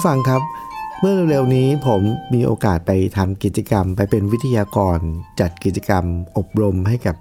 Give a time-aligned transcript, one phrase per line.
[0.00, 0.42] ผู้ฟังครับ
[1.00, 2.00] เมื่อเร็วๆนี้ผม
[2.34, 4.98] มีโอกาสไปทำกิจกรรม ไปเป็นวิทยากร
[5.40, 6.04] จัดกิจกรรม
[6.36, 7.16] อบรมให้กับ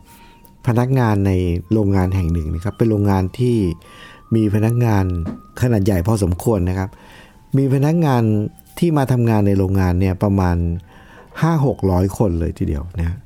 [0.68, 1.32] พนักงานใน
[1.74, 3.58] โรงงานแห่งหนึ่งนะครับ เป็นโรงงานที่
[4.36, 5.06] มีพนักงาน
[5.62, 6.90] ขนาดใหญ่พอสมควรนะครับ
[7.58, 8.24] มีพนักงาน
[8.80, 10.58] ที่มาทำงานในโรงงานเนี่ยประมาณ
[11.38, 13.18] 5-600 คนเลยทีเดียวนะ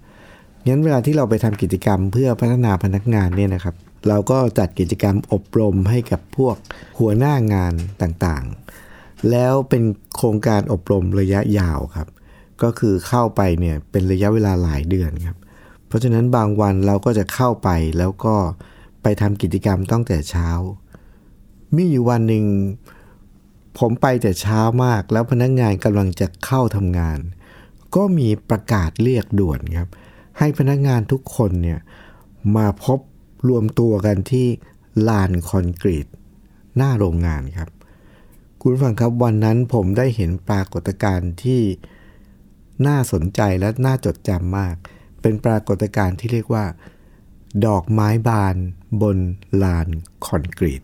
[0.68, 3.76] งั้นเวลาที่เราไปทำกิจกรรมเพื่อพัฒนาพนักงานเนี่ยนะครับ
[4.08, 6.56] เราก็จัดกิจกรรมอบรมให้กับพวก
[7.00, 8.46] หัวหน้างานต่าง
[9.32, 9.84] แล้วเป็น
[10.16, 12.08] โครงการอบรมระยะยาวครับ
[12.64, 15.38] ก็คือเข้าไปเนี่ยเป็นระยะเวลาหลายเดือนครับ
[15.88, 18.36] เพราะฉะนั้นบางวันเราก็จะเข้าไปแล้วก็
[19.02, 20.50] ไปทำกิจกรรมตั้งแต่เช้า
[21.76, 22.46] มีอยู่วันหนึ่ง
[23.80, 27.20] ผมไปแต่เช้ามาก แล้วพนักงานกำลังจะเข้าทำงาน
[27.96, 29.90] ก็มีประกาศเรียกด่วนครับ
[30.40, 31.80] ให้พนักงานทุกคนเนี่ย
[32.58, 33.00] มาพบ
[33.50, 34.48] รวมตัวกันที่
[35.08, 36.08] ลานคอนกรีต
[36.78, 37.70] หน้าโรงงานครับ
[38.66, 41.62] คุณฟังครับวันนั้นผมได้เห็นปรากฏการณ์ที่
[42.88, 44.76] น่าสนใจและน่าจดจำมาก
[45.22, 46.66] เป็นปรากฏการณ์ที่เรียกว่า
[47.66, 48.56] ดอกไม้บาน
[49.02, 49.18] บน
[49.64, 49.88] ลาน
[50.26, 50.82] คอนกรีต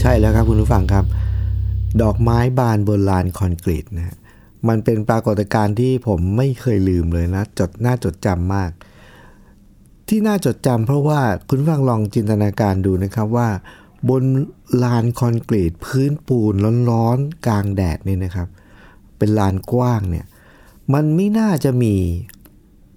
[0.00, 1.04] ใช่แล้วครับคุณผู้ฟังครับ
[2.02, 4.16] ดอกไม้บานบนลานคอนกรีตนะฮะ
[4.68, 8.70] มันเป็นปรากฏการณ์ที่ผมไม่เคยลืมเลยนะ จดน่าจดจำมาก
[10.08, 13.48] ที่น่าจดจำเพราะว่าคุณฟังลองจินตนาการดูนะครับว่า
[14.08, 14.22] บน
[14.82, 16.54] ลานคอนกรีตพื้นปูน
[16.90, 18.48] ร้อนๆ กลางแดดนี่นะครับ
[19.18, 20.26] เป็นลานกว้างเนี่ย
[20.94, 21.94] มันไม่น่าจะมี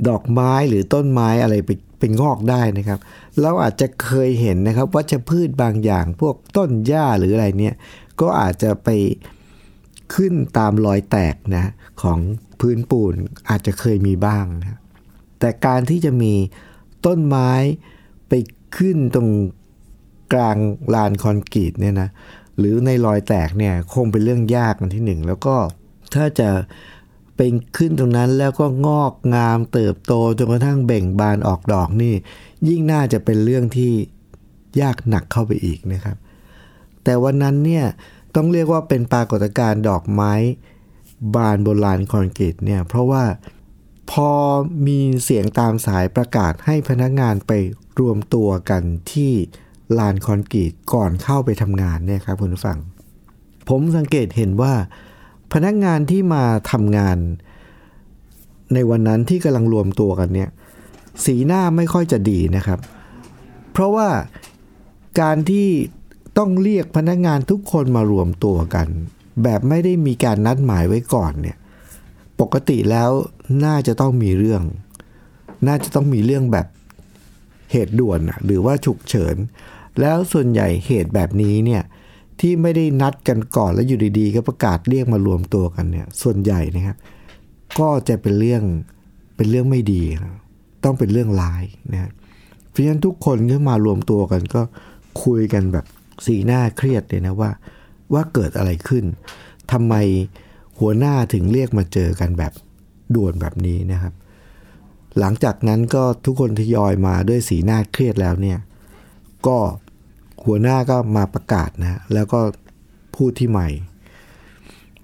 [0.08, 3.00] ดอกไม้หรือต้นไม้อะไรไปไปงอกได้นะครับ
[3.42, 7.76] เราอาจจะเคยเห็นนะครับวัชพืชบางอย่างพวกต้นหญ้าหรืออะไรเนี่ย
[8.22, 8.90] ก็อาจจะไป
[10.14, 11.72] ขึ้นตามรอยแตกนะ
[12.02, 12.20] ของ
[12.60, 13.14] พื้นปูน
[13.50, 14.80] อาจจะเคยมีบ้างนะ
[15.40, 16.34] แต่การที่จะมี
[17.06, 17.52] ต้นไม้
[18.30, 18.34] ไป
[18.78, 19.30] ขึ้นตรง
[20.34, 20.58] กลาง
[20.94, 22.10] ลานคอนกรีตเนี่ยนะ
[22.58, 25.56] หรือในรอยแตกเนี่ยคงเป็นเรื่องยากอันที่หนึ่งแล้วก็
[26.16, 26.50] ถ้าจะ
[27.36, 32.14] เป็นขึ้นตรงนั้นแล้วก็งอกงามเติบโตจนกระทั่งเบ่งบานออกดอกนี่
[32.68, 33.92] ยิ่งน่าจะเป็นเรื่องที่
[34.82, 36.18] ยากหนักเข้าไปอีกนะครับ
[37.04, 37.86] แต่วันนั้นเนี่ย
[38.36, 40.34] ต้องเรียกว่าเป็นปรากฏการณ์ดอกไม้
[41.36, 43.24] บานบนลานคอนกรีตเนี่ยเพราะว่า
[44.12, 44.32] พอ
[44.88, 47.52] มีเสียงตามสายประกาศให้พนักงานไป
[48.00, 49.32] รวมตัวกันที่
[49.98, 52.78] ลานคอนกรีตก่อนเข้าไปทำงานเนี่ยครับคุณผู้ฟัง
[53.70, 54.74] ผมสังเกตเห็นว่า
[55.54, 57.18] พนักงานที่มาทำงาน
[58.74, 60.50] ในวันนั้นที่กำลังรวมตัวกันเนี่ย
[61.26, 62.80] สีหน้าไม่ค่อยจะดีนะครับ
[63.72, 64.10] เพราะว่า
[65.22, 65.68] การที่
[66.38, 68.88] ต้องเรียกพนักงานทุกคนมารวมตัวกัน
[69.44, 71.58] แบบไม่ได้มีการนัดหมายไว้ก่อนเนี่ย
[72.40, 73.12] ปกติแล้ว
[73.66, 74.62] น่าจะต้องมีเรื่อง
[75.68, 76.68] น่าจะต้องมีเรื่องแบบ
[77.72, 79.36] เหตุด่วนหรือว่าฉุกเฉิน
[80.00, 81.84] แล้วส่วนใหญ่เหตุแบบนี้เนี่ย
[82.40, 86.98] ที่ไม่ได้นัดกันก่อนแล้วอยู่ดีๆ ก็ประกาศเรียกมารวมตัวกันเนี่ยส่วนใหญ่นะครับ
[87.80, 88.64] ก็จะเป็นเรื่อง
[89.36, 90.36] เป็นเรื่องไม่ดีนะ
[90.84, 92.12] ต้องเป็นเรื่องร้ายนะ
[92.70, 94.62] เพราะฉะนั้นทุกคนก็มารวมตัวกันก็
[95.24, 95.86] คุยกันแบบ
[96.26, 97.52] สีหน้าเครียดเลยนะว่า
[98.14, 99.06] ว่าเกิดอะไรขึ้น
[99.72, 99.96] ทำไม
[100.80, 102.54] หัวหน้าถึงเรียกมาเจอกันแบบ
[103.16, 104.14] ด่วนแบบนี้นะครับ
[105.20, 108.60] หลังจากนั้นก็ทุกคนทยอยมาด้วยสีหน้าเครียดแล้วเนี่ย
[109.48, 109.58] ก็
[110.46, 112.40] หัวหน้าก็มาประกาศนะแล้วก็
[113.16, 113.68] พูดที่ใหม่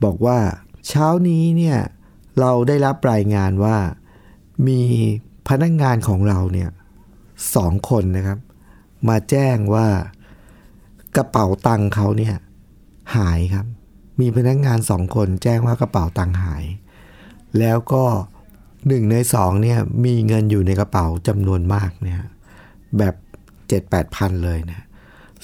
[0.04, 0.38] บอกว่า
[0.88, 1.78] เช้านี้เนี่ย
[2.40, 3.78] เราได้รับรายงานว่า
[4.68, 4.82] มี
[5.48, 6.70] พนักงงานของเราเนี่ย
[7.56, 8.40] สองคนนะครับ
[9.10, 9.88] มาแจ้งว่า
[11.18, 12.36] กระเป๋าตังค์เขาเนี่ย
[13.16, 13.66] หายครับ
[14.20, 16.64] มีพนักงงานสองคนแจ้งว่ากระเป๋าตังค์หาย
[17.60, 18.04] แล้วก็
[18.88, 22.18] หนึ่งในสองเนี่ยมีเงินอยู่ในกระเป๋าจำนวนมากเนี่ย
[22.98, 23.16] แบบ
[23.68, 24.82] เจ็ดแปดพันเลยนะ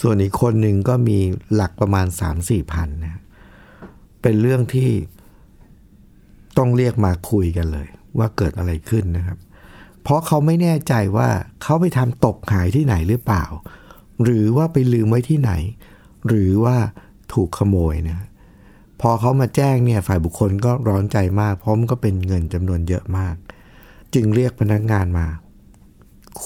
[0.02, 1.20] ส่วนอีกคนหนึ่งก็มี
[1.54, 3.22] หลักประมาณสามสี่พันนะ
[4.22, 4.90] เป็นเรื่องที่
[6.58, 7.88] ต้องเรียกมาคุยกันเลย
[8.18, 9.38] ว่าเกิดอะไรขึ้นนะครับ
[10.04, 11.30] เพราะเขาไม่แน่ใจว่า
[11.64, 13.46] เขาไปทำตกหายที่ไหนหรือเปล่า
[14.24, 15.52] หรือว่าไปลืมไว้ที่ไหน
[16.28, 16.78] หรือว่า
[17.34, 18.20] ถูกขโมยนะ
[19.02, 23.36] พอเขามาแจ้งเนี่ยฝ่ายบุคคลก็ร้อนใจมากเพราะมันก็เป็นเงินจำนวนเยอะมาก
[24.14, 25.28] จึงเรียกพนักงานมา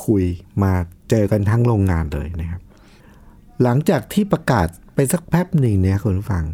[0.04, 0.24] คุย
[0.64, 0.72] มา
[1.10, 2.62] เจอกันทั้งโรงงานเลยนะครับ
[3.62, 6.46] หลังจากที่ประกาศไปสักแป๊บหนึ่งเนี่ยคุณผู้ฟัง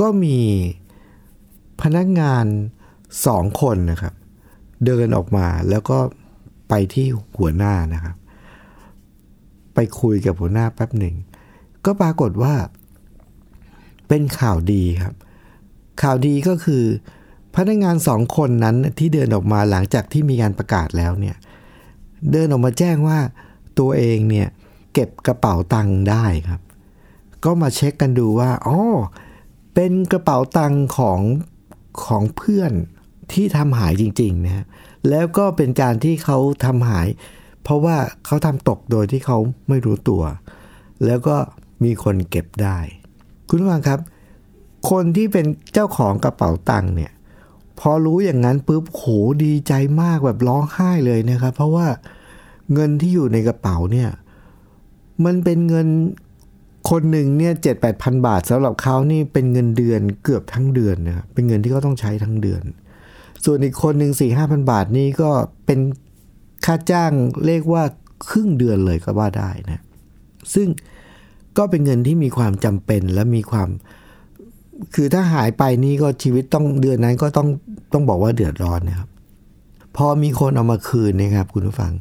[0.00, 0.38] ก็มี
[1.82, 2.44] พนักงาน
[3.26, 4.14] สองคนนะครับ
[4.86, 5.98] เดินออกมาแล้วก็
[6.68, 7.06] ไปที่
[7.38, 8.16] หัวหน้านะครับ
[9.74, 11.14] ไปคุยกับหัวหน้าแป๊บหนึ่ง
[11.84, 12.54] ก็ปรากฏว่า
[14.14, 15.14] เป็นข่าวดีครับ
[16.02, 16.84] ข่าวดีก็คือ
[17.54, 21.36] พนักงานสองคนนั้นที่เดินออกมาหลังจากที่มีการประกาศแล้วเนี่ย
[22.32, 23.18] เดินออกมาแจ้งว่า
[23.78, 24.48] ตัวเองเนี่ย
[24.92, 26.60] เก็บกระเป๋าตังค์ได้ครับ
[27.44, 28.78] ก็มาเช็คกันดูว่าอ๋อ
[29.74, 31.20] เป็นกระเป๋าตังค์ของ
[32.04, 32.72] ของเพื่อน
[33.32, 34.66] ที่ทำหายจริงๆนะฮะ
[35.08, 37.08] แล้วก็เป็นการที่เขาทำหาย
[37.62, 39.38] เพราะว่าเขาทำตกโดยที่เขา
[39.68, 40.22] ไม่รู้ตัว
[41.04, 41.36] แล้วก็
[41.84, 42.78] มีคนเก็บได้
[43.54, 44.00] คุณฟังครับ
[44.90, 47.12] คนที่เป็นเจ้าของกระเป๋าตังค์เนี่ย
[47.80, 49.02] พอรู้อย่างนั้นปุ๊บโห
[49.44, 49.72] ดีใจ
[50.02, 51.86] มากแบบร้องไห้เลยนะครับ เพราะว่า
[52.72, 54.08] เงินที่อยู่ในกระเป๋าเนี่ย
[55.24, 55.88] มันเป็นเงิน
[56.90, 62.62] คนหนึ่งเนี่ยเจ็ดแปดพันบาทสำหรับเขานี่เป็นเงินเดือนเกือบทั้งเดือนนะครับเป็นเงินที่เขาต้องใช้ทั้งเดือน
[63.44, 65.30] ส่วนอีกคนหนึ่งสี่ห้าพันบาทนี่ก็
[65.66, 65.80] เป็น
[66.66, 67.12] ค่าจ้าง
[67.46, 67.82] เรียกว่า
[68.28, 69.82] ครึ่งเดือนเลยก็ว่าได้นะ
[70.54, 70.68] ซึ่ง
[71.58, 73.68] ก็เป็นเงินที่มีความจำเป็นและมีความ
[74.94, 77.48] คือถ้าหายไปนี่ก็ชีวิตต้องเดือนนั้นก็ต้อง
[77.92, 79.08] ต้องบอกว่าเดือดร้อนนะครับ
[79.96, 81.92] พอมีคนเอามาคืนนะครับ คุณผู้ฟัง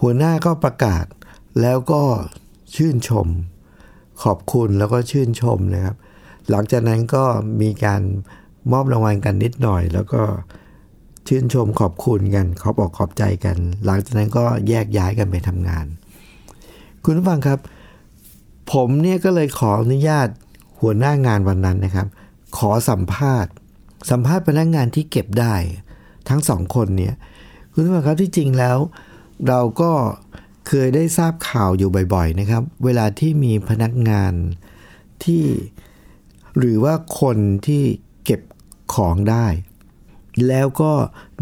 [0.00, 1.04] หัวหน้าก็ประกาศ
[1.62, 2.02] แล้วก็
[2.74, 3.26] ชื่นชม
[4.22, 5.96] ขอบคุณแล้วก็ชื่นชมนะครับ
[6.50, 7.24] หลังจากนั้นก็
[7.62, 8.02] มีการ
[8.72, 10.22] มอบรางวัลกันนิดหน่อย แล้วก็
[11.28, 15.86] ชื่นชมขอบคุณกันขอบอกขอบใจกัน หลังจากนั้นก็แยกย้ายกันไปทำงาน
[17.04, 17.58] คุณผู้ฟังครับ
[18.72, 20.28] ผมเนี่ยก็เลยขออนุญาต
[20.80, 22.06] หัวหน้างานวันนั้นนะครับ
[22.58, 23.52] ขอสัมภาษณ์
[24.10, 25.54] สัมภาษณ์พนักงานที่เก็บได้
[26.28, 27.14] ทั้งสองคนเนี่ย
[27.72, 28.76] คุณผู้ฟังครับที่จริงแล้ว
[29.48, 29.92] เราก็
[30.68, 34.32] เคยได้ทราบข่าวอยู่บ่อยๆนะครับ เวลาที่มีพนักงาน
[35.24, 35.44] ที่
[36.58, 37.82] หรือว่าคนที่
[38.24, 38.40] เก็บ
[38.94, 39.46] ของได้
[40.48, 40.92] แล้วก็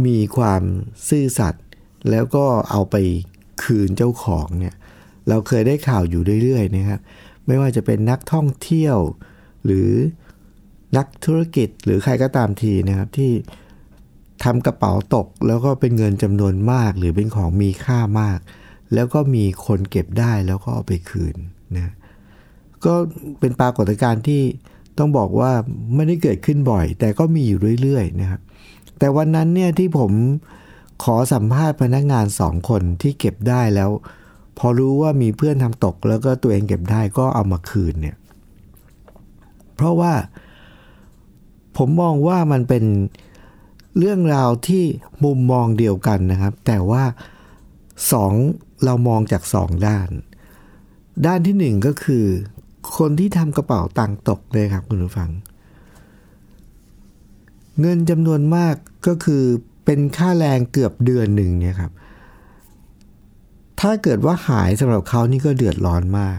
[0.06, 0.62] มีความ
[1.08, 1.64] ซื่อสัตย์
[2.10, 2.96] แล้วก็เอาไป
[3.62, 4.74] คืนเจ้าของเนี่ย
[5.28, 7.00] เราเคยได้ข่าวอยู่เรื่อยๆนะครับ
[7.46, 8.96] ไม่ว่าจะเป็นนักท่องเที่ยว
[9.64, 9.90] หรือ
[10.96, 13.32] นักธุรกิจหรือใครก็ตามทีนะครับที่
[14.44, 18.38] ทำกระเป๋าตกแล้วก็เป็นเงินจำนวนมาก หรือเป็นของมีค่ามาก
[18.94, 21.36] แล้วก็มีคนเก็บได้แล้วก็เอาไปคืน
[21.76, 21.92] นะ
[22.84, 22.94] ก็
[23.40, 24.42] เป็นปรากฏการณ์ที่
[24.98, 25.52] ต้องบอกว่า
[25.94, 28.40] ไม่ได้เกิดขึ้นบ่อย แต่ก็มีอยู่เรื่อยๆนะครับ
[28.98, 30.12] แต่วันนั้นเนี่ยที่ผม
[31.04, 33.90] ขอสัมภาษณ์พนักงานสองคนที่เก็บได้แล้ว
[34.58, 38.16] พอรู้ว่ามีเพื่อนทำตกแล้วก็ตัวเองเก็บได้ก็เอามาคืนเนี่ย
[39.74, 40.12] เพราะว่า
[41.76, 42.84] ผมมองว่ามันเป็น
[43.98, 44.84] เรื่องราวที่
[45.24, 47.04] มุมมองเดียวกันนะครับ แต่ว่า
[48.12, 48.32] สอง
[48.84, 50.08] เรามองจากสองด้าน
[51.26, 52.24] ด้านที่หนึ่งก็คือ
[52.96, 55.30] คนที่ทำกระเป๋าตังตกเลยครับคุณผู้ฟัง
[57.80, 58.74] เงินจำนวนมาก
[59.06, 59.42] ก็คือ
[59.84, 61.92] เป็นค่าแรงเกือบเดือนหนึ่งเนี่ยครับ
[63.84, 66.38] ถ้าเกิดว่าหายสำหรับเขานี่ก็เดือดร้อนมาก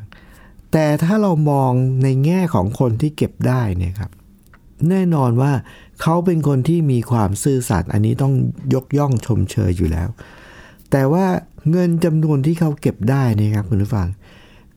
[0.72, 1.72] แต่ถ้าเรามอง
[2.04, 4.12] ในแง่ของคนที่เก็บได้เนี่ยครับ
[4.90, 5.52] แน่นอนว่า
[6.02, 8.34] เขาเป็นคนที่มีความซื่อสัตย์อันนี้ต้อง
[8.74, 10.10] ยกย่องชมเชยอยู่แล้ว
[10.92, 11.26] แต่ว่า
[11.72, 14.08] เงินจำนวนที่เขาเก็บได้นี่ครับคุณผู้ฟัง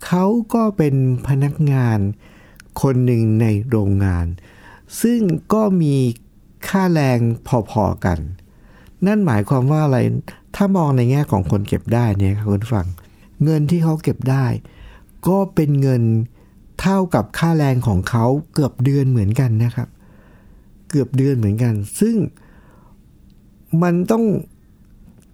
[0.07, 0.95] เขาก็เป็น
[1.29, 1.99] พนักงาน
[2.83, 4.27] คนหนึ่งในโรงงาน
[5.03, 5.21] ซึ่ง
[5.55, 5.97] ก็มี
[6.69, 7.19] ค่าแรง
[7.71, 8.19] พอๆกัน
[9.07, 9.99] นั่นหมายความว่าอะไร
[10.55, 12.87] ถ้ามองในแง่ของคนเก็บได้เนี่ยครับคุณฟัง
[13.45, 14.47] เงินที่เขาเก็บได้
[15.29, 16.03] ก็เป็นเงิน
[16.81, 18.25] เท่ากับค่าแรงของเขา
[18.55, 19.89] เกือบเดือนเหมือนกันนะครับ
[20.91, 22.17] เกือบเดือนเหมือนกัน ซึ่ง
[23.83, 24.25] มันต้อง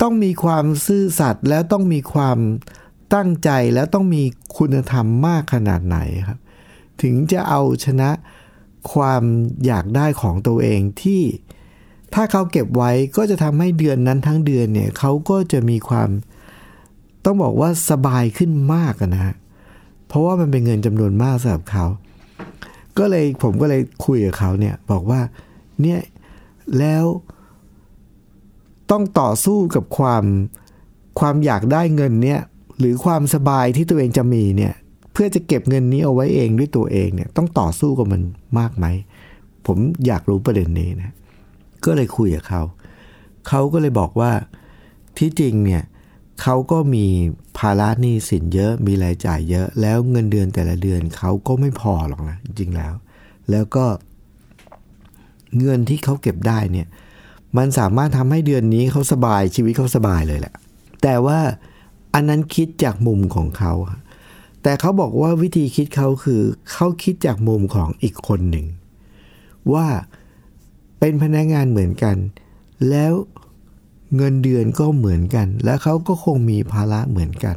[0.02, 2.38] ต้องมีความซื่อสัตย์แล้วต้องมีความ
[3.14, 4.22] ตั้งใจแล้วต้องมี
[4.56, 6.38] คุณธรรมมากขนาดไหนครับ
[7.02, 8.10] ถึงจะเอาชนะ
[8.92, 9.22] ความ
[9.66, 11.22] อยากได้ของตัวเองที่
[12.14, 16.08] ถ้าเขาเก็บไว้ก็จะทำให้เดือนนั้นทั้งเดือนเนี่ยเขาก็จะมีความ
[17.24, 19.34] ต้องบอกว่าสบายขึ้นมากนะฮะ
[20.08, 21.86] เพราะว่ามันเป็นเงินจำนวนมากสำหรับเขา
[22.98, 25.20] ก็เลยผมก็เลยคุยกับเขาเนี่ยบอกว่า
[25.82, 26.00] เนี่ย
[26.78, 27.04] แล้ว
[28.90, 30.24] ต้องต่อสู้กับความ
[31.20, 32.40] ความอยากได้เงินเนี่ย
[32.78, 34.74] หรือความสบายที่ตัวเองจะมีเนี่ย
[35.12, 38.22] เพื่อจะเก็บเงินนี้เอาไว้เองด้วยตัวเองเนี่ยต้องต่อสู้กับมัน
[38.58, 38.86] มากไหม
[39.66, 41.12] ผมอยากรู้ประเด็นนี้นะ
[41.84, 42.62] ก็เลยคุยกับเขา
[43.48, 44.32] เขาก็เลยบอกว่า
[45.18, 45.84] ที่จริงเนี่ย
[46.42, 47.06] เขาก็มี
[47.58, 52.92] ภาระหนี้สินเยอะมีรายจ่ายเยอะ แล้วเงินเดือนแต่ละเดือนเขาก็ไม่พอหรอกนะจริงแล้ว
[53.50, 53.84] แล้วก็
[55.60, 56.88] เงินที่เขาเก็บได้เนี่ย
[57.56, 60.54] มันสามารถทำให้เดือนนี้เขาสบายชีวิตเขาสบายเลยแหละ
[61.02, 61.38] แต่ว่า
[62.14, 63.72] อันนั้นคิดจากมุมของเขา
[64.62, 66.40] แต่เขาบอกว่าวิธีคิดเขาคือ
[66.72, 68.66] เขาคิดจากมุมของอีกคนหนึ่ง
[69.72, 69.86] ว่า
[71.06, 72.16] เป็นพนักงานเหมือนกัน
[72.90, 73.12] แล้ว
[74.16, 77.56] เงินเดือนก็เหมือนกัน แล้วเขาก็คงมีภาระเหมือนกัน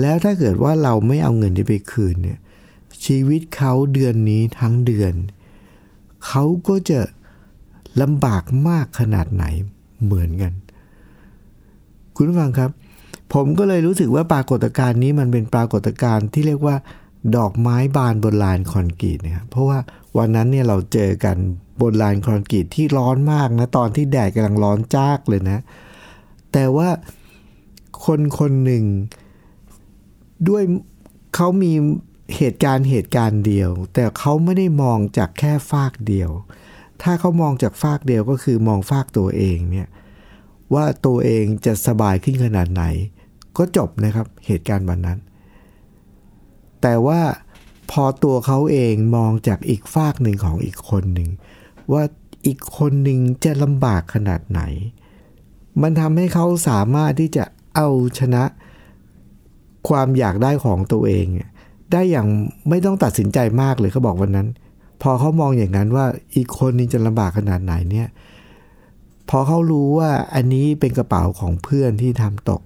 [0.00, 2.38] แล้วถ้าเกิดว่าเราไม่เอาเงินที่ไปคืนเนี่ย
[3.04, 5.14] ชีวิตเขาเดือนนี้ทั้งเดือน
[6.26, 7.00] เขาก็จะ
[8.02, 9.44] ลำบากมากขนาดไหน
[10.04, 10.52] เหมือนกัน
[12.14, 12.70] คุณผู้ฟังครับ
[13.34, 16.76] ผมก็เลยรู้สึกว่าปรากฏการณ์นี้มันเป็นปรากฏการณ์ที่เรียกว่า
[17.36, 19.78] ดอกไม้บานบนลานคอนกรีตนะครับเพราะว่า
[20.16, 21.36] วันนั้นเนี่ยเราเจอกัน
[21.80, 25.58] บนลานคอนกรีตที่ร้อนมากนะ ตอนที่แดดกำลังร้อนจ้ากเลยนะ
[26.52, 26.88] แต่ว่า
[28.04, 28.84] คนคนหนึ่ง
[30.48, 30.62] ด้วย
[31.34, 31.72] เขามี
[32.36, 36.30] เหตุการณ์เหตุการณ์เดียว แต่เขาไม่ได้มองจากแค่ฟากเดียว
[37.02, 39.88] ถ้าเขามองจากฟากเดียวก็คือมองฟากตัวเองเนี่ย
[40.74, 42.84] ว่าตัวเองจะสบายขึ้นขนาดไหน
[43.56, 45.18] ก็จบนะครับเหตุการณ์วันนั้น
[46.82, 47.20] แต่ว่า
[47.90, 51.28] พอตัวเขาเองมองจากอีกฟากหนึ่งของอีกคนหนึ่ง
[51.92, 52.02] ว่า
[52.46, 54.60] อีกคนหนึ่งจะลำบากขนาดไหน
[55.82, 57.44] มันทำให้เขาสามารถที่จะ
[57.76, 58.44] เอาชนะ
[59.88, 61.26] ความอยากได้ของตัวเอง
[61.92, 62.28] ได้อย่าง
[62.68, 64.48] ไม่ต้องตัดสินใจมากเลยเขาบอกวันนั้น
[65.02, 66.06] พอเขามองอย่างนั้นว่า
[66.36, 68.08] อีกคนนึงจะลำบากขนาดไหนเนี่ย
[69.30, 72.62] พอเขารู้ว่าอันนี้เป็นกระเป๋าของเพื่อนที่ทำตก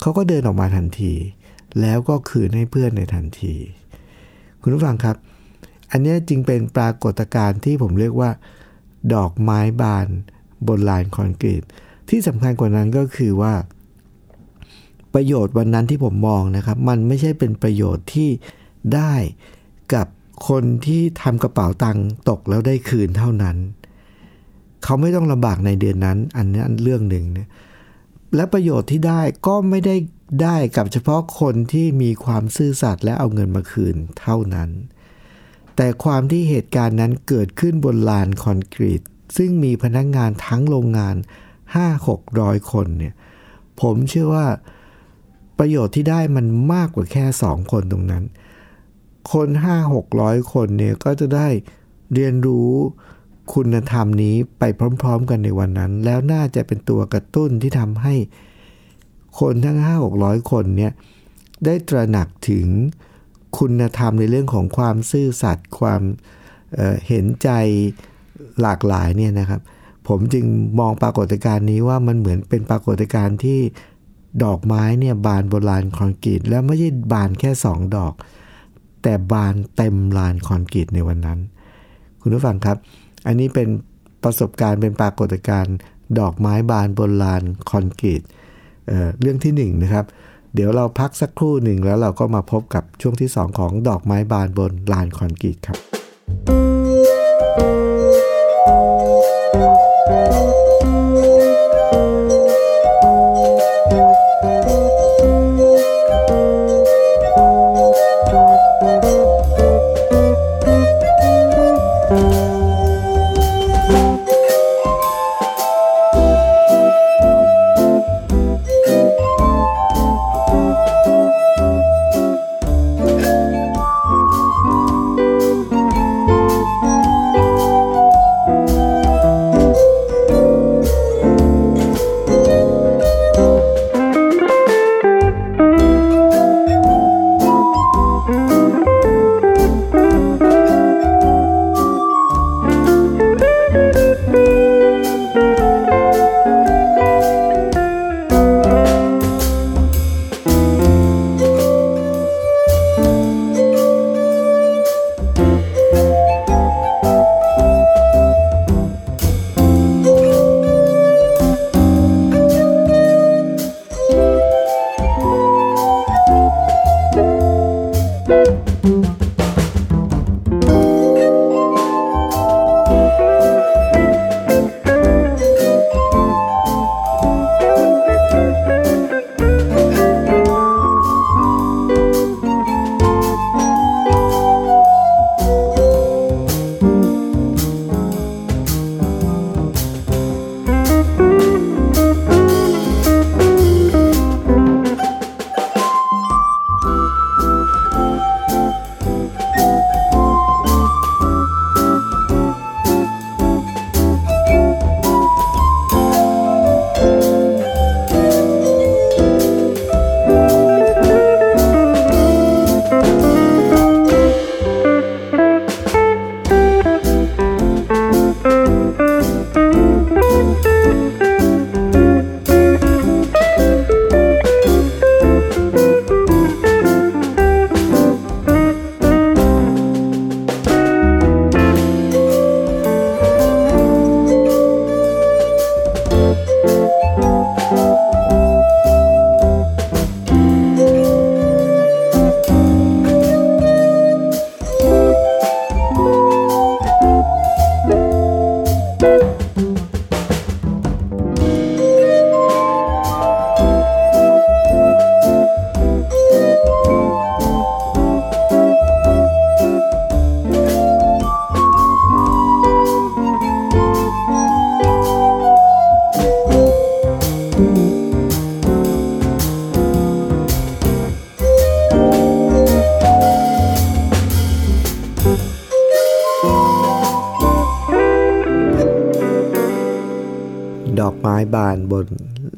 [0.00, 1.12] เขาก็เดินออกมาทันที
[1.80, 3.54] แล้วก็คืนให้เพื่อนในทันที
[4.62, 5.16] คุณผู้ฟังครับ
[5.90, 8.30] อันนี้จึงเป็นปรากฏการณ์ที่ผมเรียกว่า
[9.14, 10.06] ดอกไม้บาน
[10.66, 11.62] บนลานคอนกรีต
[12.08, 13.54] ที่สำคัญกว่านั้นก็คือว่า
[15.14, 18.30] ประโยชน์วันนั้นที่ผมมองนะครับ มันไม่ใช่เป็นประโยชน์ที่
[18.94, 19.14] ได้
[19.94, 20.06] กับ
[20.48, 23.56] คนที่ทำกระเป๋าตังค์ตกแล้วได้คืนเท่านั้น
[24.84, 27.48] เขาไม่ต้องลำบากในเดือนนั้น อันนี้เรื่องหนึ่งนะ
[28.34, 29.96] และประโยชน์ที่ได้ก็ไม่ได้
[30.42, 34.70] ได้กับเฉพาะคนที่มีความซื่อสัตย์และเอาเงินมาคืนเท่านั้น
[35.80, 39.02] แต่ความที่เหตุการณ์นั้นเกิดขึ้นบนลานคอนกรีต
[39.36, 41.16] ซึ่งมีพนักงงานทั้งโรงงาน
[41.92, 43.14] 5-600 คนเนี่ย
[43.80, 44.46] ผมเชื่อว่า
[45.58, 48.24] ประโยชน์ที่ได้มันมากกว่าแค่สองคนตรงนั้น
[49.32, 51.48] คนห้าหกร้อยคนเนี่ยก็จะได้
[52.14, 52.70] เรียนรู้
[53.54, 54.62] คุณธรรมนี้ไป
[55.02, 58.14] พร้อม ๆ กันในวันนั้น แล้วน่าจะเป็นตัวกระตุ้นที่ทำให้
[59.40, 60.92] คนทั้งห้าหกร้อยคนเนี่ย
[61.64, 62.66] ได้ตระหนักถึง
[63.56, 66.02] คุณธรรมในเรื่องของความซื่อสัตย์ความ
[66.74, 67.50] เเห็นใจ
[68.62, 69.60] หลากหลายเนี่ยนะครับ
[70.08, 70.44] ผมจึง
[70.80, 73.60] มองปรากฏการณ์นี้ว่ามันเหมือนเป็นปรากฏการณ์ที่
[74.44, 78.14] ดอกไม้เนี่ยบานบนลานคอนกรีตแล้วไม่ใช่บานแค่สองดอก
[79.02, 81.38] แต่บานเต็มลานคอนกรีตในวันนั้น
[82.20, 82.76] คุณผู้ฟังครับ
[83.26, 83.68] อันนี้เป็น
[84.22, 85.76] ประสบการณ์เป็นปรากฏการณ์
[86.20, 88.22] ดอกไม้บานบนลานคอนกรีต
[88.88, 90.06] เเรื่องที่1นนะครับ
[90.54, 95.78] เดี๋ยวเราพักสักครู่หนึ่งแล้วเราก็มาพบกับช่วงที่ 2 ของดอกไม้บานบนลานคอนกรีตครับ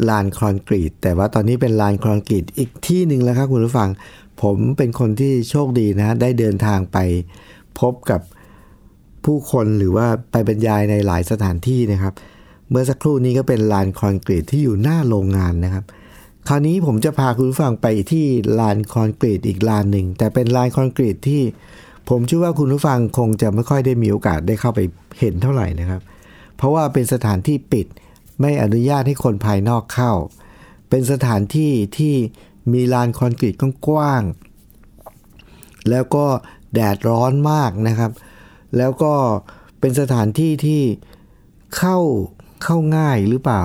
[0.08, 3.90] ลานคอนกรีต แต่ว่าตอนนี้เป็นลานคอนกรีตอีกที่หนึ่งแล้วครับคุณผู้ฟัง
[4.42, 6.98] ผมเป็นคนที่โชคดีนะได้เดินทางไป
[7.80, 8.20] พบกับ
[9.24, 12.14] ผู้คนหรือว่าไปบรรยายในหลายสถานที่นะครับ
[12.70, 15.84] เมื่อสักครู่นี้ก็เป็นลานคอนกรีตที่อยู่หน้าโรงงานนะครับ
[16.48, 18.26] คราวนี้ผมจะพาคุณผู้ฟังไปที่
[18.58, 21.42] ลานคอนกรีตอีกลานหนึ่งแต่เป็นลานคอนกรีตที่
[22.08, 24.80] ผมเชื่อว่าคุณผู้ฟังคงจะไม่ค่อยได้มีโอกาสได้เข้าไป
[25.18, 26.00] เห็นเท่าไหร่นะครับ
[26.56, 27.86] เพราะว่าเป็นสถานที่ปิด
[28.40, 30.12] ไม่อนุญาตให้คนภายนอกเข้า
[30.88, 32.14] เป็นสถานที่ที่
[32.72, 33.54] มีลานคอนกรีต
[33.86, 36.26] กว้างๆแล้วก็
[36.74, 38.12] แดดร้อนมากนะครับ
[38.76, 39.14] แล้วก็
[39.80, 40.82] เป็นสถานที่ที่
[41.76, 41.98] เข้า
[42.64, 43.62] เข้าง่ายหรือเปล่า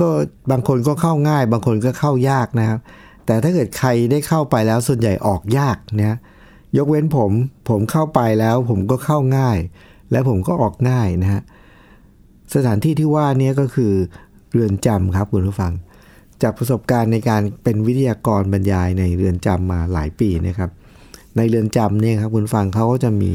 [0.00, 0.08] ก็
[0.50, 2.78] บางคนก็เข้าง่าย บางคนก็เข้ายากนะครับ
[3.26, 6.18] แต่ถ้าเกิดใครได้เข้าไปแล้วส่วนใหญ่ออกยากนะ
[6.76, 7.30] ยกเว้นผม
[7.68, 9.58] ผมเข้าไปแล้วผมก็เข้าง่าย
[10.10, 11.42] และผมก็ออกง่ายนะฮะ
[12.54, 13.92] สถานที่ที่ว่านี้ก็คือ
[14.52, 15.72] เรือนจำครับคุณผู้ฟัง
[16.42, 20.70] จากประสบการณ์ในการเป็นวิทยากรบรรยายในเรือนจำมาหลายปีนะครับ
[21.36, 23.32] ในเรือนจำเนี่ยครับคุณฟังเขาก็จะมี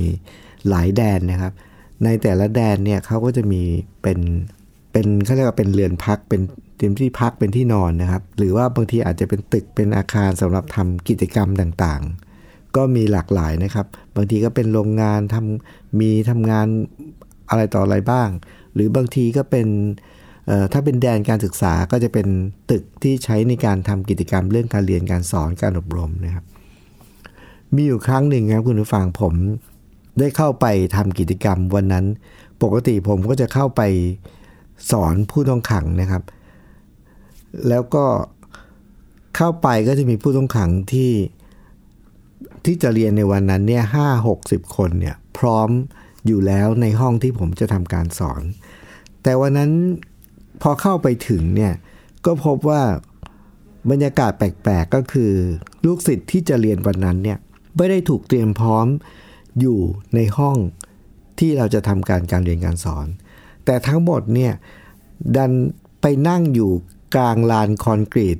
[0.69, 1.53] หลายแดนนะครับ
[2.03, 3.61] ในแต่ละแดนเนี่ยเขาก็จะมี
[4.01, 4.19] เป็น
[4.91, 6.41] เป็นเขาเรียกว่าเป็นเรือนพักเป็น
[6.77, 16.67] เต็มที่พักเป็นที่นอนนะครับ หรือว่าบางทีอาจจะเป็นตึกเป็นอาคารสำหรับทำกิจกรรมต่างๆ ก็มีหลากหลายนะครับ บางทีก็เป็นโรงงานทำมีทำงาน
[17.49, 18.29] อะไรต่ออะไรบ้าง
[18.77, 19.67] หรือบางทีก็เป็น
[20.73, 22.27] ถ้าเป็นแดนการศึกษาก็จะเป็น
[22.71, 26.45] ตึกที่ใช้ในการทำกิจกรรมเรื่องการเรียนการสอนการอบรมนะครับ
[27.75, 29.33] มีอยู่ครั้งหนึ่งครับคุณผู้ฟังผม
[30.19, 32.05] ได้เข้าไปทำกิจกรรมวันนั้น
[32.63, 33.81] ปกติผมก็จะเข้าไป
[34.91, 36.23] สอนผู้ต้องขังนะครับ
[37.69, 38.05] แล้วก็
[39.35, 41.11] เข้าไปก็จะมีผู้ต้องขังที่
[42.65, 45.69] ที่จะเรียนในวันนั้นเนี่ยห้าหกสิบคนเนี่ยพร้อม
[46.27, 48.41] อยู่แล้วในห้องที่ผมจะทำการสอน
[49.27, 49.71] แต่วันนั้น
[50.61, 51.73] พอเข้าไปถึงเนี่ย
[52.25, 52.81] ก็พบว่า
[53.89, 55.31] บรรยากาศแปลกๆก็คือ
[55.85, 57.37] ลูกศิษย์ที่จะเรียนวันนั้นเนี่ย
[57.77, 58.87] ไม่ได้ถูกเตรียมพร้อม
[59.59, 59.79] อยู่
[60.15, 60.57] ในห้อง
[61.39, 63.07] ที่เราจะทำการการเรียนการสอน
[63.65, 64.53] แต่ทั้งหมดเนี่ย
[65.35, 65.51] ดัน
[66.01, 66.71] ไปนั่งอยู่
[67.15, 68.37] กลางลานคอนกรีต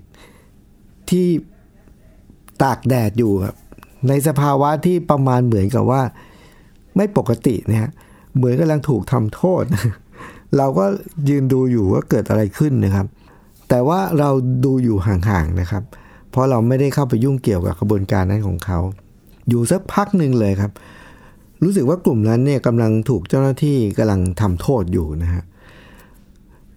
[1.09, 1.27] ที่
[2.63, 3.55] ตากแดดอยู่ครับ
[4.07, 6.01] ในสภาวะที่ประมาณเหมือนกับว่า
[6.95, 7.91] ไม่ปกตินะฮะ
[8.35, 9.63] เหมือนกำลังถูกทำโทษ
[10.57, 10.85] เราก็
[11.29, 13.07] ยืนดูอยู่ว่าเกิดอะไรขึ้นนะครับ
[13.69, 14.29] แต่ว่าเรา
[14.65, 15.83] ดูอยู่ห่างๆนะครับ
[16.29, 18.79] เพราะเราไม่ได้เข้าไปยุ่งเกี่ยวกับกระบวนการนั้นของเขา
[19.49, 20.71] อยู่สักพักหนึ่งเลยครับ
[21.63, 25.43] รู้สึกว่ากลุ่มนั้นเนี่ยกำลังถูกเจ้าหน้าที่กำลังทำโทษอยู่นะฮะ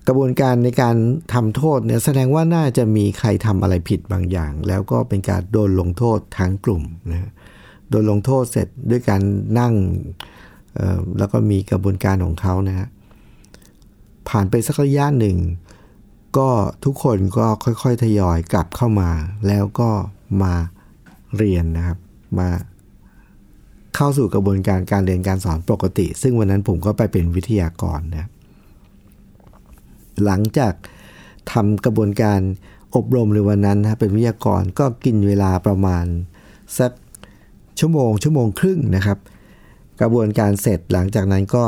[0.08, 0.96] กระบวนการในการ
[1.34, 7.30] ทำโทษเนี่ยแสดงว่าน่าจะมีใครทำอะไรผิดบางอย่าง แล้วก็เป็นการโดนลงโทษทั้งกลุ่มนะ
[7.90, 9.20] โดนลงโทษเสร็จด้วยการ
[9.58, 9.74] นั่ง
[11.18, 12.88] แล้วก็มีกระบวนการของเขานะฮะ
[14.28, 15.38] ผ่านไปสักระยะหนึ่ง
[16.38, 16.50] ก็
[16.84, 19.10] ทุกคนก็ค่อยๆ ทยอยกลับเข้ามา
[19.46, 19.90] แล้วก็
[20.42, 20.54] มา
[21.36, 21.98] เรียนนะครับ
[22.38, 22.48] มา
[23.96, 28.28] เข้าสู่กระบวนการการเรียนการสอนปกติ ซึ่งวันนั้นผมก็ไปเป็นวิทยากรนะ
[30.24, 30.74] หลังจาก
[31.52, 32.40] ทำกระบวนการ
[32.96, 36.04] อบรมในวันนั้นนะเป็นวิทยากรก็กินเวลาประมาณ
[36.78, 36.92] สัก
[37.78, 39.18] ชั่วโมงชั่วโมงครึ่งนะครับ
[40.00, 41.64] กระบวนการเสร็จหลังจากนั้นก็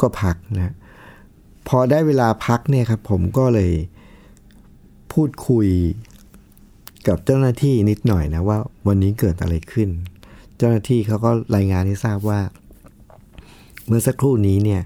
[0.00, 0.74] ก็พักนะ
[1.68, 3.72] พอได้เวลาพักเนี่ยครับผมก็เลย
[5.12, 5.68] พูดคุย
[7.08, 9.88] กับเจ้าหน้าที่นิดหน่อยนะว่าวันนี้เกิดอะไรขึ้น
[10.56, 12.40] เจ้าหน้าที่เขาก็รายงานให้ทราบว่า
[13.86, 14.82] เมื่อสักครู่นี้เนี่ย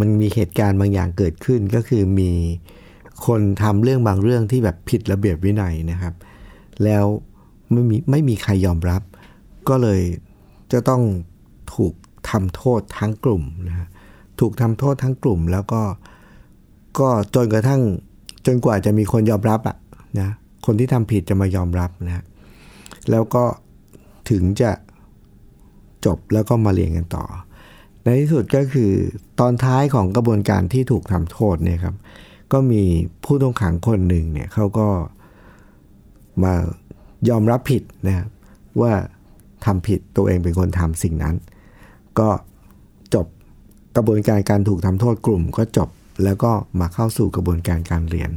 [0.00, 2.30] มันมีเหตุการณ์บางอย่างเกิดขึ้นก็คือมี
[3.26, 6.14] คนทำเรื่องบางเรื่องที่แบบผิดระเบียบวินัยนะครับ
[6.84, 7.04] แล้ว
[7.72, 9.02] ไม่มีไม่มีใครยอมรับ
[9.68, 10.00] ก็เลย
[10.72, 11.02] จะต้อง
[11.74, 11.94] ถูก
[12.30, 13.88] ทำโทษทั้งกลุ่มนะ
[14.40, 15.82] ถูกทำโทษทั้งกลุ่ม แล้วก็
[16.98, 17.82] ก็จนกระทั่ง
[18.46, 19.76] จนกว่าจะมีคนยอมรับอะ
[20.18, 20.30] นะ
[20.66, 22.24] คนที่ทำผิดจะมายอมรับนะ
[23.10, 23.44] แล้วก็
[24.30, 24.72] ถึงจะ
[26.04, 27.24] จบแล้วก็มาเรียนกันต่อ
[28.04, 28.90] ในที่สุดก็คือ
[29.40, 31.96] ตอนท้ายของกระบวนการที่ถูกทำโทษเนี่ยครับ
[32.52, 32.82] ก็มี
[33.24, 34.88] ผู้ต้องขังคนหนึ่งเนี่ยเขาก็
[36.42, 36.54] มา
[37.28, 38.28] ยอมรับผิดนะครับ
[38.80, 38.92] ว่า
[39.64, 41.34] ทำผิดตัวเองเป็นคนทำสิ่งนั้น
[42.18, 42.28] ก็
[43.96, 45.88] กระบวนการการถูกทำโทษกลุ่มก็จบ
[46.24, 46.50] แล้วก็
[46.80, 48.30] มาเข้าสู่กระบวนการการเรียน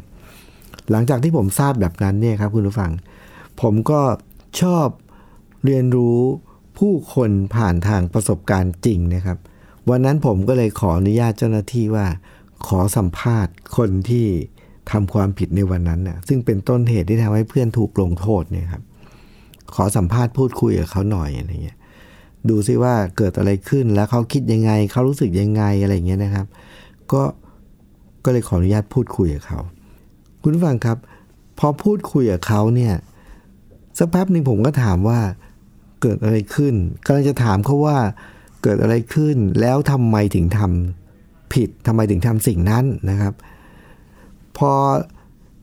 [0.91, 2.91] หลังจากที่ผมทราบแบบนั้นเนี่ยครับคุณผู้ฟัง
[3.61, 4.01] ผมก็
[4.61, 4.87] ชอบ
[5.65, 6.19] เรียนรู้
[6.79, 9.37] ผู้คนผ่านทางประสบการณ์จริงนะครับ
[9.89, 12.05] วันนั้นผมก็เลยขออนุญาตเจ้าหน้าที่ว่า
[12.67, 14.27] ขอสัมภาษณ์คนที่
[14.91, 18.83] ทำความผิดในวันนั้นนะ่ะซึ่งเป็นต้นเหตุที่ทำให้เพื่อนถูกลงโทษเนี่ยครับ
[19.75, 21.77] ขอสัมภาษณ์พูดคุยกับเขาหน่อยอะไรเงี้ย
[22.49, 26.45] ดูซิว่าเกิดอะไรขึ้นแล้วเขาคิดยังไง เขารู้สึกยังไงอะไรเงี้ยนะครับ
[27.11, 27.21] ก็
[28.23, 29.59] ก็เลยขออนุญาตพูดคุยกับเขา
[30.41, 30.97] คุณผู้ฟังครับ
[31.59, 32.93] พอพูดคุยกับเขาเนี่ย
[33.97, 35.19] สักแป๊บหนึ่งผมก็ถามว่า
[36.01, 36.73] เกิดอะไรขึ้น
[37.05, 37.97] กำลังจะถามเขาว่า
[38.63, 43.33] เกิดอะไรขึ้น แล้วทำไมถึงทำผิดทำไมถึงทำสิ่งนั้นนะครับ
[44.57, 44.71] พอ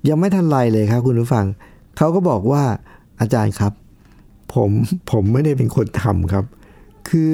[0.08, 1.46] ยังไม่ทันไรเลยครับ คุณผู้ฟัง
[1.96, 2.62] เขาก็บอกว่า
[3.20, 3.72] อาจารย์ครับ
[4.54, 4.70] ผม
[5.10, 6.44] ผมไม่ได้เป็นคนทำครับ
[7.08, 7.32] คือ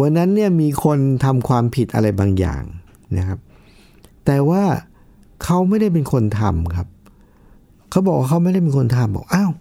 [0.00, 2.62] วันนั้นเนี่ยมีคนทำความผิดอะไรบางอย่าง
[3.18, 3.38] นะครับ
[4.26, 4.62] แต่ว่า
[5.44, 6.88] เขาไม่ได้เป็นคนทำครับ
[7.90, 9.52] เขาบอกว่าเขาไม่ได้เป็นคนทำบอกอ้าว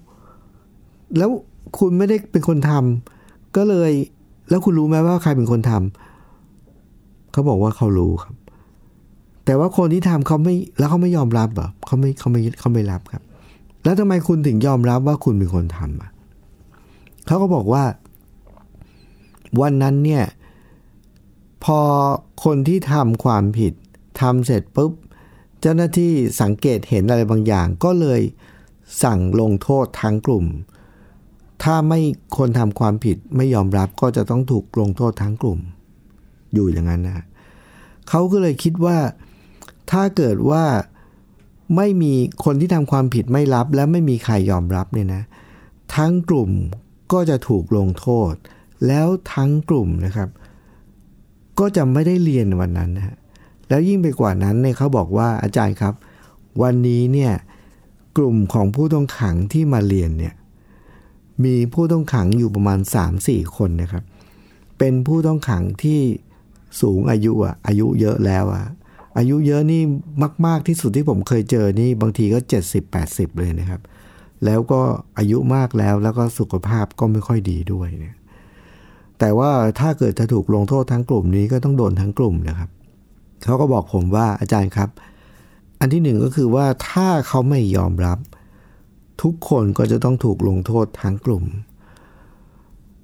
[1.18, 1.30] แล้ว
[1.78, 3.92] คุณไม่ได้เป็นคนทำก็เลย
[4.50, 8.36] แล้วคุณรู้ไหมว่าใครเป็นคนทำเขาบอกว่าเขารู้ครับ
[9.46, 13.24] แต่ว่าคนที่ทำเขาไม่แล้วเขาไม่ยอมรับเหรอเขาไม่เขาไม่เขาไม่รับครับ
[13.84, 16.12] แล้วทำไมคุณถึงยอมรับว่าคุณเป็นคนทำอะ
[17.26, 17.84] เขาก็บอกว่า
[19.62, 20.26] วันนั้นเนี่ย
[21.64, 21.80] พอ
[22.44, 23.74] คนที่ทำความผิด
[24.22, 24.92] ทำเสร็จปุ๊บ
[25.62, 28.22] เจ้าหน้าที่สังเกตเห็นอะไรบางอย่าง ก็เลย
[29.04, 30.46] สั่งลงโทษทั้งกลุ่ม
[31.64, 32.00] ถ้าไม่
[32.38, 35.60] คนทำความผิดไม่ยอมรับก็จะต้องถูกลงโทษทั้งกลุ่ม
[36.54, 37.26] อยู่อย่างนั้นนะ
[38.10, 38.98] เขาก็เลยคิดว่า
[39.92, 40.64] ถ้าเกิดว่า
[41.76, 42.14] ไม่มี
[42.44, 45.24] คนที่ทำความผิดไม่รับ และไม่มีใครยอมรับเนี่ยนะ
[45.96, 46.52] ทั้งกลุ่ม
[47.14, 48.34] ก็จะถูกลงโทษ
[48.88, 50.30] แล้วทั้งกลุ่มนะครับ
[51.60, 53.18] ก็จะไม่ได้เรียนวันนั้นนะฮะ
[53.70, 55.94] แล้วยิ่งไปกว่านั้นเนี่ยเขาบอกว่าอาจารย์ครับ
[56.62, 57.34] วันนี้เนี่ย
[58.18, 60.34] กลุ่มของผู้ต้องขังที่มาเรียนเนี่ย
[61.44, 62.80] มีผู้ต้องขังอยู่ประมาณ
[63.18, 64.04] 3-4 คนนะครับ
[64.78, 66.00] เป็นผู้ต้องขังที่
[66.82, 68.66] สูงอายุอะอายุเยอะแล้วอะ
[69.18, 69.82] อายุเยอะนี่
[70.46, 72.40] มาก ๆ ที่สุดที่ผมเคยเจอนี่บางทีก็
[72.90, 73.82] 70-80 เลยนะครับ
[74.46, 74.82] แล้วก็
[75.18, 78.16] อายุมากแล้วแล้วก็สุขภาพก็ไม่ค่อยดีด้วยเนี่ย
[79.20, 82.70] แต่ว่าถ้าเกิดจะถูกลงโทษทั้งกลุ่มนี้ก็ต้องโดนทั้งกลุ่มนะครับ
[83.44, 84.90] เขาก็บอกผมว่าอาจารย์ครับ
[85.80, 88.20] อันที่หนึ่งก็คือว่าถ้าเขาไม่ยอมรับ
[89.22, 91.44] ทุกคนก็จะต้องถูกลงโทษทั้งกลุ่ม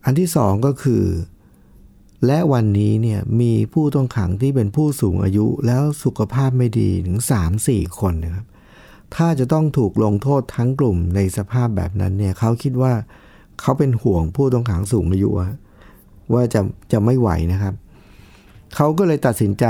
[0.05, 1.03] อันที่สองก็คือ
[2.25, 7.19] และวันนี้เนี่ยมีผู้ต้องขังที่เป็นผู้สูงอายุแล้วสุขภาพไม่ดีถึง
[7.59, 8.45] 3-4 คนนะครับ
[9.15, 12.93] ถ้าจะต้องถูกลงโทษทั้งกลุ่มในสภาพแบบนั้นเนี่ยเขาคิดว่า
[13.61, 15.29] เขาเป็นห่วงผู้ต้องขังสูงอายุ
[16.33, 17.73] ว่าจะจะไม่ไหวนะครับ
[18.75, 19.65] เขาก็เลยตัดสินใจ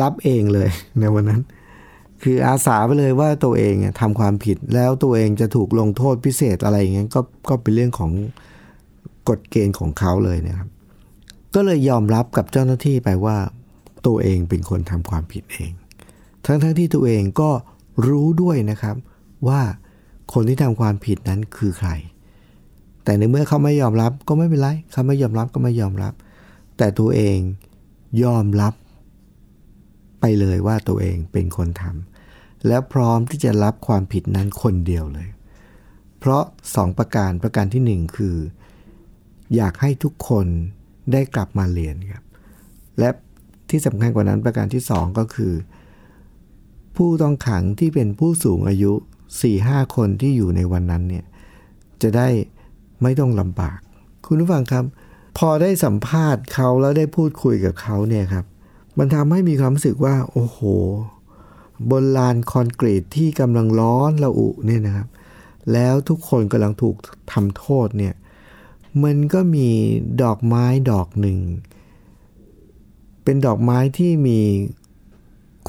[0.00, 0.68] รับเองเลย
[1.00, 1.42] ในวันนั้น
[2.22, 8.10] คืออาสาไปเลยว่าตัวเองทำความผิดแล้วตัวเองจะถูกลงโทษพิเศษอะไรอย่างเงี้ยก็ก็เป็นเรื่องของ
[9.28, 10.68] กฎเกณฑ์ของเขาเลยนะครับ
[11.54, 13.36] ก็เลยยอมรับกับเจ้าหน้าที่ไปว่า
[14.06, 15.72] ตัวเองเป็นคนทำความผิดเอง
[16.46, 17.50] ทั้งทั้งที่ตัวเองก็
[18.08, 18.96] รู้ด้วยนะครับ
[19.48, 19.60] ว่า
[20.32, 21.90] คนที่ทำความผิดนั้นคือใคร
[23.04, 26.14] แต่ในเมื่อเขาไม่ยอมรับก็ไม่เป็นไรเขาไม่ยอมรับก็ไม่ยอมรับ
[26.78, 27.38] แต่ตัวเอง
[28.22, 28.74] ยอมรับ
[30.20, 35.28] ไปเลยว่าตัวเองเป็นคนทำและพร้อมที่จะรับความผิดนั้นคนเดียวเลย
[36.18, 36.42] เพราะ
[36.74, 38.36] สองประการประการที่หนึ่งคือ
[39.56, 40.46] อยากให้ทุกคน
[41.12, 42.24] ได้กลับมาเรียนครับ
[42.98, 43.08] และ
[43.70, 45.52] ที่สำคัญกว่านั้นประการที่สองก็คือ
[46.96, 48.92] ผู้ต้องขังที่เป็นผู้สูงอายุ
[49.42, 51.24] 4-5คนที่อยู่ในวันนั้นเนี่ย
[52.02, 52.28] จะได้
[53.02, 53.78] ไม่ต้องลำบาก
[54.26, 54.84] คุณผู้ฟังครับ
[55.38, 58.44] พอได้สัมภาษณ์เขาแล้วได้พูดคุยกับเขาเนี่ยครับ
[58.98, 60.58] มันทำให้มีความรู้สึกว่า โอ้โห
[61.90, 65.08] บนลานคอนกรีตที่กำลังร้อนระอุเนี่ยนะครับ
[65.72, 66.96] แล้วทุกคนกำลังถูก
[67.32, 68.14] ทำโทษเนี่ย
[69.04, 69.68] มันก็มี
[70.22, 71.38] ดอกไม้ดอกหนึ่ง
[73.24, 74.40] เป็นดอกไม้ที่มี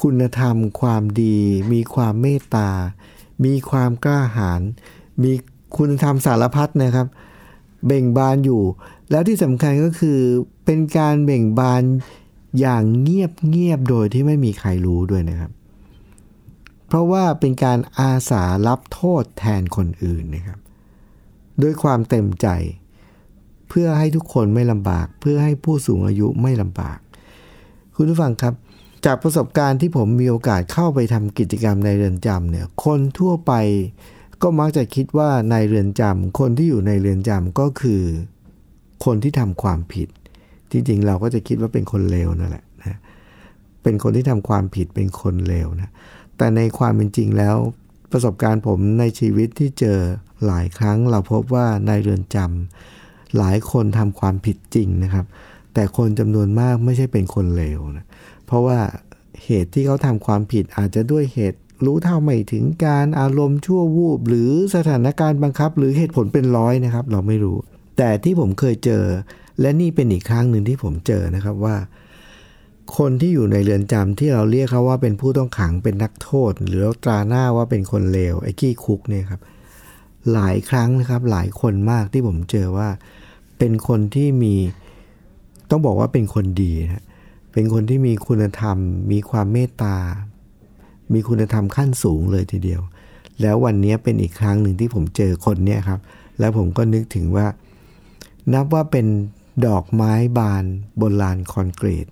[0.01, 1.37] คุณธรรม ความดี
[1.73, 2.69] มีความเมตตา
[3.45, 4.61] มีความกล้าหาญ
[5.23, 5.33] มี
[5.77, 7.07] คุณธรรมสารพัดนะครับ
[7.87, 8.61] เบ่งบานอยู่
[9.11, 10.19] แล้วที่สำคัญก็คือ
[10.65, 11.83] เป็นการเบ่งบาน
[12.59, 15.51] อย่างเงียบเงียบโดยที่ไม่มีใครรู้ด้วยนะครับ
[16.87, 20.59] เพราะว่าเป็นการอาสารับโทษแทนคนอื่นนะครับ
[21.61, 22.47] ด้วยความเต็มใจ
[23.69, 26.99] เพื่อให้ทุกคนไม่ลำบาก เพื่อให้ผู้สูงอายุไม่ลำบาก
[27.95, 28.53] คุณผู้ฟังครับ
[29.05, 33.53] จากประสบการณ์ที่ผมมีโอกาสเข้าไปทำกิจกรรมในเรือนจำเนี่ย คนทั่วไป
[34.43, 38.01] ก็มักจะคิดว่าในเรือนจำคนที่อยู่ในเรือนจำก็คือ
[39.05, 40.07] คนที่ทำความผิด
[40.71, 42.97] จริงๆ เราก็จะคิดว่าเป็นคนเลวนั่นแหละนะ
[43.83, 45.89] เป็นคนที่ทำความผิดเป็นคนเลวนะ
[46.37, 47.55] แต่ในความเป็นจริงแล้ว
[48.11, 49.97] ประสบการณ์ผมในชีวิตที่เจอ
[50.45, 55.25] หลายครั้ง เราพบว่าในเรือนจำหลายคนทำความผิดจริงนะครับ
[55.73, 58.05] แต่คนจำนวนมากไม่ใช่เป็นคนเลวนะ
[58.45, 58.79] เพราะว่า
[59.43, 67.57] เหตุที่เขาทำความผิดอาจจะด้วยเหตุ รู้เท่าไม่ถึงการอารมณ์ชั่ววูบ หรือสถานการณ์บังคับ หรือเหตุผลเป็นร้อยนะครับ เราไม่รู้
[67.97, 69.05] แต่ที่ผมเคยเจอ
[69.61, 71.77] และนี่เป็นอีกครั้งหนึ่งที่ผมเจอนะครับว่า
[72.97, 79.41] คนที่อยู่ในเรือนจำที่เราเรียกเขาว่าเป็นผู้ต้องขังเป็นนักโทษ หรือตราหน้าว่าเป็นคนเลวไอ้ขี้คุกเนี่ยครับ
[80.33, 82.89] หลายครั้งนะครับหลายคนมากที่ผมเจอว่า
[83.57, 84.55] เป็นคนที่มี
[85.69, 87.05] ต้องบอกว่าเป็นคนดีนะ
[87.53, 88.77] เป็นคนที่มีคุณธรรม
[89.11, 89.95] มีความเมตตา
[91.13, 92.81] มีคุณธรรมขั้นสูงเลยทีเดียว
[93.41, 95.99] แล้ววันนี้เป็นอีกครั้งหนึ่งที่ผมเจอคนเนี่ยครับ
[96.39, 97.47] แล้วผมก็นึกถึงว่า
[98.53, 99.07] นับว่าเป็น
[99.67, 100.63] ดอกไม้บาน
[101.01, 102.07] บนลานคอนกรีต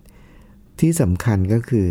[0.79, 1.87] ที่สำคัญก็คือ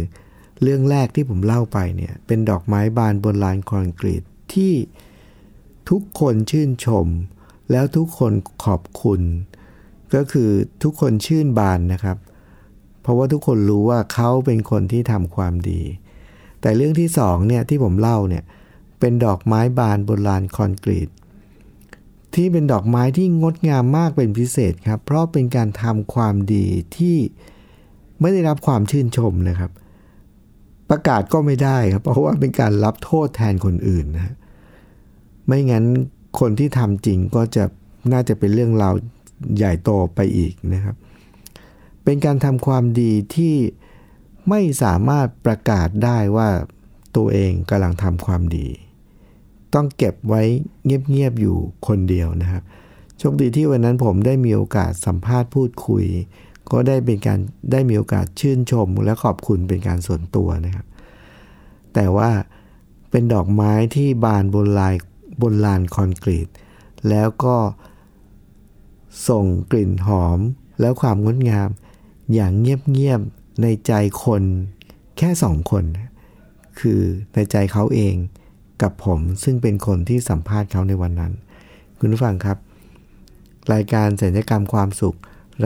[0.62, 4.72] เรื่องแรกที่ผมเล่าไปเนี่ยเป็นดอกไม้บานบนลานคอนกรีตที่
[5.90, 7.06] ทุกคนชื่นชม
[7.70, 8.32] แล้วทุกคน
[8.64, 9.20] ขอบคุณ
[10.14, 10.50] ก็คือ
[10.82, 12.16] ทุกคนชื่นบานนะครับ
[13.02, 15.82] เพราะว่าทุกคนรู้ว่าเขาเป็นคนที่ทำความดี
[16.60, 18.44] แต่เรื่องที่สองเนี่ยที่ผมเล่าเนี่ย
[19.00, 21.08] เป็นดอกไม้บานบนลานคอนกรีต
[22.34, 26.66] ที่เป็นดอกไม้ที่งดงามมากเป็นพิเศษครับ เพราะเป็นการทำความดี
[26.96, 27.16] ที่
[28.20, 29.70] ไม่ได้รับความชื่นชมนะครับ
[30.90, 34.34] ประกาศก็ไม่ได้ครับ เพราะว่าเป็นการรับโทษแทนคนอื่นนะ
[35.46, 35.84] ไม่งั้น
[36.40, 37.64] คนที่ทำจริงก็จะ
[38.12, 38.94] น่าจะเป็นเรื่องราว
[39.56, 40.96] ใหญ่โตไปอีกนะครับ
[42.04, 43.54] เป็นการทำความดีที่
[44.48, 46.48] ไม่สามารถประกาศได้ว่า
[47.16, 48.68] ตัวเองกำลังทำความดี
[49.74, 50.42] ต้องเก็บไว้
[50.84, 51.56] เงียบๆอยู่
[51.86, 52.62] คนเดียวนะครับ
[53.18, 56.04] โชคดีที่วันนั้นผมได้มีโอกาสสัมภาษณ์พูดคุย
[56.70, 57.38] ก็ได้เป็นการ
[57.72, 60.86] ได้มีโอกาสชื่นชมและขอบคุณเป็นการส่วนตัวนะครับ
[61.94, 62.30] แต่ว่า
[63.10, 64.94] เป็นดอกไม้ที่บานบนลาย
[65.42, 66.48] บนลานคอนกรีต
[67.08, 67.56] แล้วก็
[69.28, 70.38] ส่งกลิ่นหอม
[70.80, 71.68] แล้วความงดงาม
[72.34, 73.92] อย่างเงียบๆ ในใจ
[74.24, 74.42] คน
[75.18, 75.84] แค่สองคน
[76.80, 77.00] คือ
[77.34, 78.14] ในใจเขาเอง
[78.82, 81.32] กับผมซึ่งเป็นคนที่สัมภาษณ์เขาในวันนั้น
[81.98, 82.58] คุณผู้ฟังครับ
[83.72, 85.16] รายการสัญญกรรมความสุข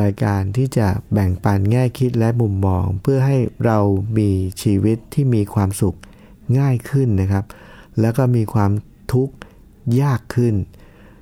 [0.02, 3.78] รายการที่จะแบ่งปันแง่คิดและมุมมอง เพื่อให้เรา
[4.18, 4.30] มี
[4.62, 5.96] ชีวิตที่มีความสุข
[6.58, 7.44] ง่ายขึ้นนะครับ
[8.00, 8.70] แล้วก็มีความ
[9.12, 9.34] ทุกข์
[10.02, 10.54] ยากขึ้น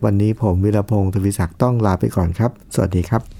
[0.05, 3.40] วันนี้ผมวิรพงศ์ทวิศักดิ์ต้องลาไปก่อนครับ สวัสดีครับ